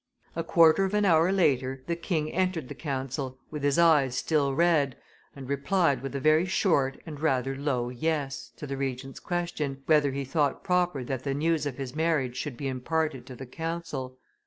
[0.35, 4.55] A quarter of an hour later the king entered the council, with his eyes still
[4.55, 4.97] red,
[5.35, 10.09] and replied, with a very short and rather low yes, to the Regent's question, whether
[10.09, 14.17] he thought proper that the news of his marriage should be imparted to the council."